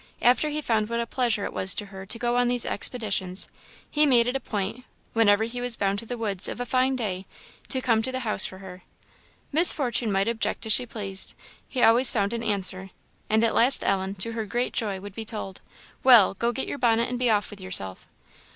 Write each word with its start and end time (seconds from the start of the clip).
After 0.23 0.49
he 0.49 0.63
found 0.63 0.89
what 0.89 0.99
a 0.99 1.05
pleasure 1.05 1.45
it 1.45 1.53
was 1.53 1.75
to 1.75 1.85
her 1.85 2.07
to 2.07 2.17
go 2.17 2.35
on 2.35 2.47
these 2.47 2.65
expeditions, 2.65 3.47
he 3.87 4.07
made 4.07 4.25
it 4.25 4.35
a 4.35 4.39
point, 4.39 4.83
whenever 5.13 5.43
he 5.43 5.61
was 5.61 5.75
bound 5.75 5.99
to 5.99 6.07
the 6.07 6.17
woods 6.17 6.47
of 6.47 6.59
a 6.59 6.65
fine 6.65 6.95
day, 6.95 7.27
to 7.69 7.81
come 7.83 8.01
to 8.01 8.11
the 8.11 8.21
house 8.21 8.43
for 8.43 8.57
her. 8.57 8.81
Miss 9.51 9.71
Fortune 9.71 10.11
might 10.11 10.27
object 10.27 10.65
as 10.65 10.73
she 10.73 10.87
pleased; 10.87 11.35
he 11.69 11.83
always 11.83 12.09
found 12.09 12.33
an 12.33 12.41
answer; 12.41 12.89
and 13.29 13.43
at 13.43 13.53
last 13.53 13.83
Ellen, 13.83 14.15
to 14.15 14.31
her 14.31 14.45
great 14.47 14.73
joy, 14.73 14.99
would 14.99 15.13
be 15.13 15.23
told, 15.23 15.61
"Well! 16.03 16.33
go 16.33 16.51
get 16.51 16.67
your 16.67 16.79
bonnet 16.79 17.07
and 17.07 17.19
be 17.19 17.29
off 17.29 17.51
with 17.51 17.61
yourself." 17.61 18.07